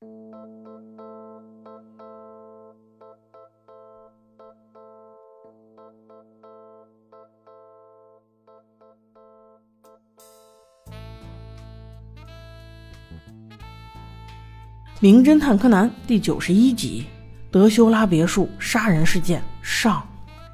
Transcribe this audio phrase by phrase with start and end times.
[15.02, 17.04] 《名侦探柯南》第九十一集：
[17.50, 20.02] 德修拉别墅杀人事件上。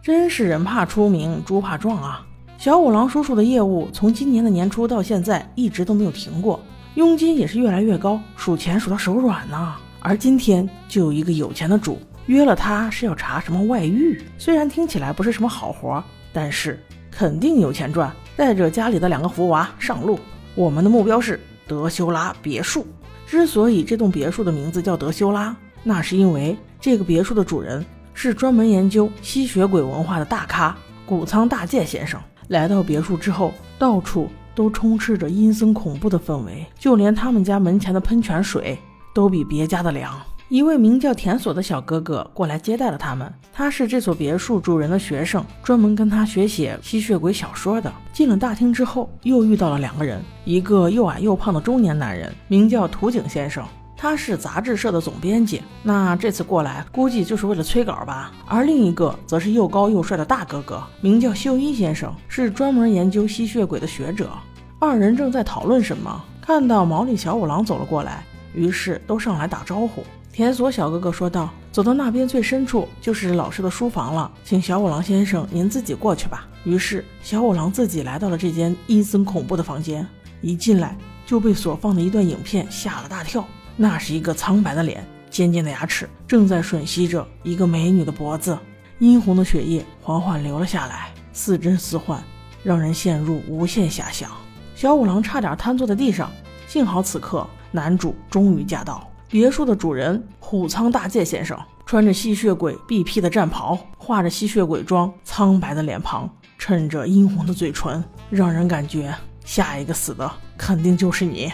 [0.03, 2.27] 真是人怕出名，猪怕壮啊！
[2.59, 6.61] 小五郎叔叔的业务从今年的年初到现在一直都没有停过，
[6.97, 9.77] 佣金也是越来越高，数钱数到手软呐。
[10.01, 14.19] 而今天就有一个有钱的主约了他，是要查什么外遇。
[14.39, 18.11] 虽然听起来不是什么好活，但是肯定有钱赚。
[18.35, 20.19] 带着家里的两个福娃上路，
[20.55, 22.87] 我们的目标是德修拉别墅。
[23.27, 27.85] 之所以这栋别墅的名字叫德修拉，那是因为这个别墅的主人
[28.15, 32.19] 是专门研究吸血鬼文化的大咖谷仓大介先生。
[32.49, 38.77] 来到别墅之后，到处都充斥着阴森恐怖的氛围，就连他们家门前的喷泉水
[39.15, 40.19] 都比别家的凉。
[40.49, 43.33] 一位名叫田所的小哥哥过来接待了他们。
[43.53, 47.93] 他是这所别墅主人的学生，专门跟他学写吸血鬼小说的。
[48.13, 55.63] 进了大厅之后，又遇到了两个人，一个又矮又胖的中年男人，名叫土井先生，他是杂志社的总编辑。
[55.83, 58.33] 那这次过来，估计就是为了催稿吧。
[58.47, 64.31] 而另一个则是又高又帅的大哥哥，名叫秀一先生，是专门研究吸血鬼的学者。
[64.79, 68.23] 二人正在讨论什么，看到毛利小五郎走了过来，
[68.55, 70.05] 于是都上来打招呼。
[70.31, 80.07] 田所小哥哥说道：“走到那边最深处就是老师的书房了，请小五郎先生您自己过去吧。”于是小五郎自己来到了这间阴森恐怖的房间，
[80.43, 83.43] 一进来就被所放的一段影片吓了大跳。
[83.77, 88.59] 那是一个苍白的脸，尖尖的牙齿，正在吮吸着一个美女的脖子，
[88.99, 92.23] 殷红的血液缓缓流了下来，似真似幻，
[92.63, 94.31] 让人陷入无限遐想。
[94.75, 96.31] 小五郎差点瘫坐在地上，
[96.67, 99.07] 幸好此刻男主终于驾到。
[99.29, 111.53] 别墅的主人虎仓大介先生穿着吸血鬼 BP 的战袍，画着吸血鬼妆，苍白的脸庞，衬着殷红的嘴唇，让人感觉下一个死的肯定就是你。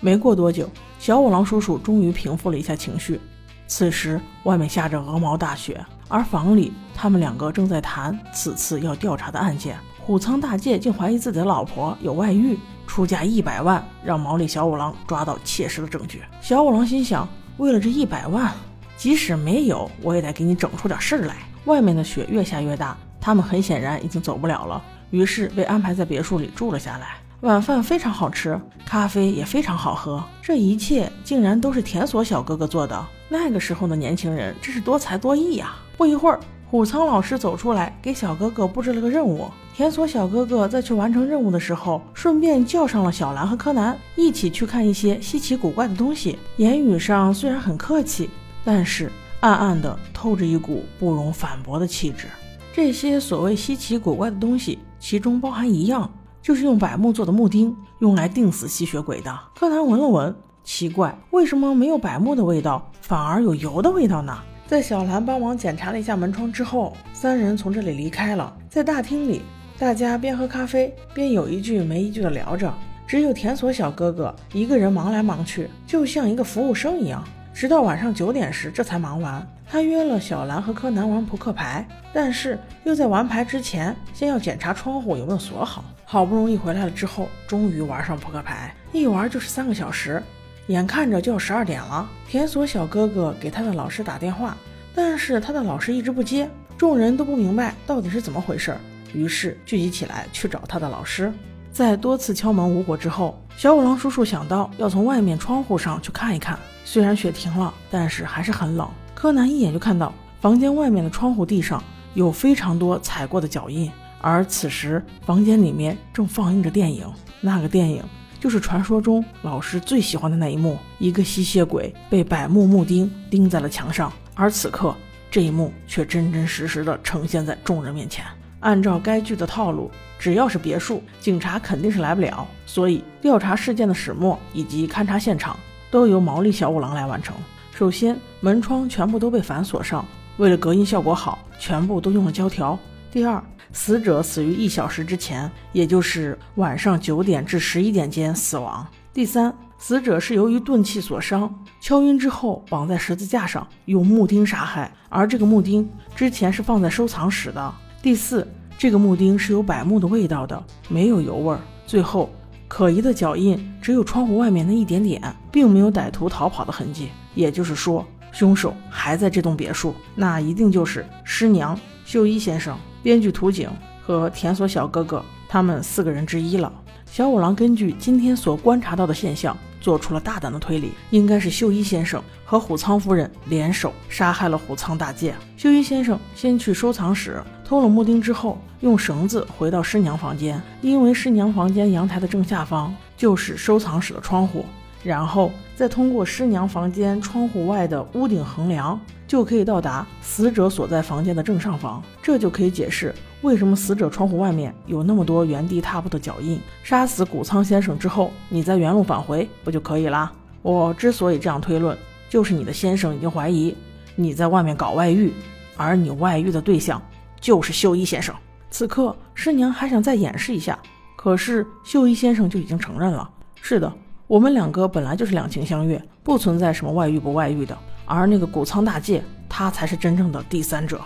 [0.00, 0.70] 没过多久，
[1.00, 3.18] 小五郎叔叔终于平复了一下情绪。
[3.66, 9.78] 此时外面下着鹅毛大雪，而房里他们两个正在谈此次要调查的案件。
[9.98, 12.58] 虎仓大介竟怀疑自己的老婆有外遇。
[12.86, 16.22] 出价一百万，让毛利小五郎抓到切实的证据。
[16.42, 18.52] 小五郎心想：为了这一百万，
[18.98, 21.36] 即使没有，我也得给你整出点事儿来。
[21.64, 27.16] 外面的雪越下越大，他们很显然已经走不了了，于是被安排在别墅里住了下来。
[27.42, 33.02] 晚饭非常好吃，咖啡也非常好喝，这一切竟然都是田所小哥哥做的。
[33.30, 35.74] 那个时候的年轻人真是多才多艺呀！
[35.96, 36.38] 不一会儿。
[36.66, 39.48] 虎仓老师走出来，给小哥哥布置了个任务。
[39.74, 46.38] 田所小哥哥在去完成任务的时候，顺便叫上了小兰和柯南，一起去看一些稀奇古怪的东西。
[46.58, 48.28] 言语上虽然很客气，
[48.62, 52.26] 但是暗暗的透着一股不容反驳的气质。
[52.72, 56.08] 这些所谓稀奇古怪的东西，其中包含一样，
[56.42, 59.38] 就是用柏木做的木钉，用来钉死吸血鬼的。
[59.54, 60.34] 柯南闻了闻，
[60.64, 64.36] 奇怪，为什么没有柏木的味道，反而有油的味道呢？
[64.66, 68.56] 在小兰帮忙检查了一下门窗之后，三人从这里离开了。
[68.68, 69.42] 在大厅里，
[69.78, 72.72] 大家边喝咖啡边有一句没一句的聊着。
[73.06, 77.24] 只有田所小哥哥一个人忙来忙去，就像一个服务生一样。
[77.52, 79.44] 直到晚上九点时，这才忙完。
[79.70, 85.84] 他约了小兰和柯南玩扑克牌，但是又在玩牌之前先要检查窗户有没有锁好。
[86.04, 90.20] 好不容易回来了之后，终于玩上扑克牌，一玩就是三个小时。
[90.66, 94.56] 眼看着就要十二点了，田所小哥哥给他的老师打电话，
[94.92, 98.76] 但是他的老师一直不接，众人都不明白到底是怎么回事，
[99.14, 101.32] 于是聚集起来去找他的老师。
[101.70, 106.58] 在多次敲门无果之后，小五郎叔叔想到要从外面窗户上去看一看。
[106.84, 108.88] 虽然雪停了，但是还是很冷。
[109.20, 117.06] 柯南一眼就看到房间外面的窗户地上有非常多踩过的脚印，而此时房间里面正放映着电影，
[117.42, 118.02] 那个电影。
[118.40, 124.96] 就是传说中老师最喜欢的那一幕，一个吸血鬼被百木木钉钉在了墙上，而此刻
[125.30, 128.24] 这一幕却真真实实的呈现在众人面前。
[128.60, 135.54] 按照该剧的套路，只要是别墅，警察肯定是来不了，所以调查事件的始末以及勘察现场
[135.90, 137.36] 都由毛利小五郎来完成。
[137.80, 140.04] 首先，门窗全部都被反锁上，
[140.36, 142.78] 为了隔音效果好，全部都用了胶条。
[143.10, 143.42] 第二，
[143.72, 148.86] 死者死于一小时之前，也就是晚上九点至十一点间死亡。
[149.14, 151.50] 第三，死者是由于钝器所伤，
[151.80, 157.74] 敲晕之后绑在十字架上，用木钉杀害，而这个木钉之前是放在收藏室的。
[158.02, 158.46] 第四，
[158.76, 161.60] 这个木钉是有柏木的味道的，没有油味儿。
[161.86, 162.28] 最后，
[162.70, 165.20] 可疑的脚印只有窗户外面那一点点，
[165.50, 167.08] 并没有歹徒逃跑的痕迹。
[167.34, 173.68] 也就是说，凶手还在这栋别墅，那一定就是师娘、秀一先生、编剧图景
[174.00, 176.72] 和田所小哥哥他们四个人之一了。
[177.06, 185.34] 小五郎根据今天所观察到的现象，做出了大胆的推理，应该是秀一先生和虎仓夫人联手杀害了虎仓大介。
[185.56, 194.64] 秀一先生先去收藏室偷了木钉之后，用绳子回到师娘房间，因为师娘房间阳台的正下方就是收藏室的窗户，
[195.02, 199.00] 然后再通过师娘房间窗户外的屋顶横梁。
[199.30, 206.60] 就可以到达死者所在房间的正上方，这就可以解释为什么死者窗户外面有那么多原地踏步的脚印。
[206.82, 210.32] 杀死谷仓先生之后，你再原路返回不就可以啦？
[210.62, 211.96] 我之所以这样推论，
[212.28, 213.72] 就是你的先生已经怀疑
[214.16, 215.32] 你在外面搞外遇，
[215.76, 217.00] 而你外遇的对象
[217.40, 218.34] 就是秀一先生。
[218.68, 220.76] 此刻师娘还想再掩饰一下，
[221.14, 223.30] 可是秀一先生就已经承认了：
[223.62, 223.92] 是的，
[224.26, 227.78] 我们两个本来就是两情相悦，不存在什么外遇不外遇的。
[228.10, 231.00] 而那个谷仓大介，他才是真正的第三者。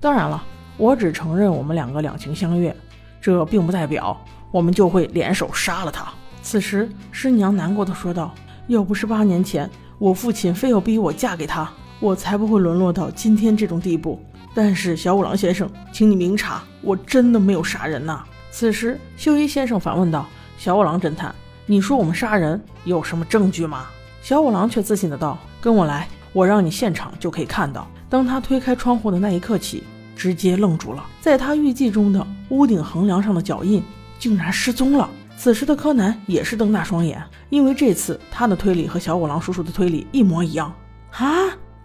[0.00, 0.40] 当然了，
[0.76, 2.74] 我只承认我们两个两情相悦，
[3.20, 4.16] 这并不代表
[4.52, 6.06] 我们就会联手杀了他。
[6.42, 8.32] 此时，师娘难过的说道
[8.68, 9.68] ：“要不是八年前
[9.98, 11.68] 我父亲非要逼我嫁给他，
[11.98, 14.20] 我才不会沦落到今天这种地步。
[14.54, 18.22] 但是小五郎先生，请你明察，我真的没有杀人呐。”
[18.52, 21.34] 此时，秀一先生反问道：“小五郎侦探，
[21.66, 23.86] 你说我们杀人有什么证据吗？”
[24.22, 29.84] 小五郎却自信的道：“跟我来。”我让你现场就可以看到，当他推开窗户的那一刻起，
[30.14, 31.02] 直接愣住了。
[31.20, 33.82] 在他预计中的屋顶横梁上的脚印
[34.18, 35.08] 竟然失踪了。
[35.36, 40.74] 此时的柯南也是瞪大双眼，因为这次他的推理和小五郎叔叔的推理一模一样。
[41.12, 41.28] 啊，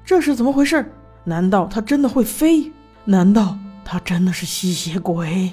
[0.03, 0.91] 这是怎么回事？
[1.23, 2.71] 难道他真的会飞？
[3.05, 5.51] 难道他真的是吸血鬼？